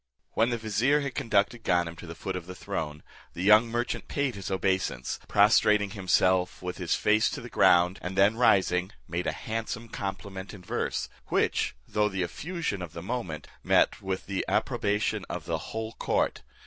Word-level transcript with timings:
When 0.31 0.49
the 0.49 0.57
vizier 0.57 1.01
had 1.01 1.13
conducted 1.13 1.61
Ganem 1.61 1.95
to 1.97 2.07
the 2.07 2.15
foot 2.15 2.35
of 2.35 2.47
the 2.47 2.55
throne, 2.55 3.03
the 3.33 3.43
young 3.43 3.67
merchant 3.67 4.07
paid 4.07 4.33
his 4.33 4.49
obeisance, 4.49 5.19
prostrating 5.27 5.91
himself 5.91 6.59
with 6.59 6.79
his 6.79 6.95
face 6.95 7.29
to 7.29 7.39
the 7.39 7.51
ground, 7.51 7.99
and 8.01 8.17
then 8.17 8.35
rising, 8.35 8.93
made 9.07 9.27
a 9.27 9.31
handsome 9.31 9.89
compliment 9.89 10.55
in 10.55 10.63
verse, 10.63 11.07
which, 11.27 11.75
though 11.87 12.09
the 12.09 12.23
effusion 12.23 12.81
of 12.81 12.93
the 12.93 13.03
moment, 13.03 13.45
met 13.63 14.01
with 14.01 14.25
the 14.25 14.43
approbation 14.47 15.23
of 15.29 15.45
the 15.45 15.59
whole 15.69 15.91
court. 15.93 16.41